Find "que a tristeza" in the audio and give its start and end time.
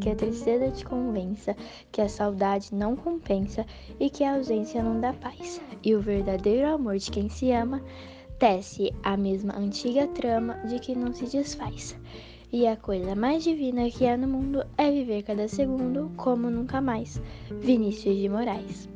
0.00-0.70